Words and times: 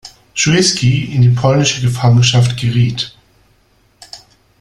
Schuiski 0.33 1.13
in 1.13 1.21
die 1.21 1.29
polnische 1.29 1.79
Gefangenschaft 1.81 2.57
geriet. 2.57 3.15